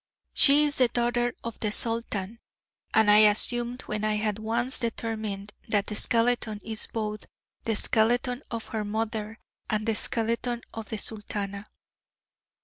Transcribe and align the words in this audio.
She 0.33 0.63
is 0.63 0.79
the 0.79 0.87
daughter 0.87 1.35
of 1.43 1.59
the 1.59 1.71
Sultan, 1.71 2.39
as 2.91 3.07
I 3.07 3.17
assumed 3.17 3.83
when 3.83 4.03
I 4.03 4.13
had 4.15 4.39
once 4.39 4.79
determined 4.79 5.53
that 5.67 5.85
the 5.85 5.95
skeleton 5.95 6.59
is 6.63 6.87
both 6.91 7.27
the 7.65 7.75
skeleton 7.75 8.41
of 8.49 8.69
her 8.69 8.83
mother, 8.83 9.37
and 9.69 9.85
the 9.85 9.93
skeleton 9.93 10.63
of 10.73 10.89
the 10.89 10.97
Sultana. 10.97 11.67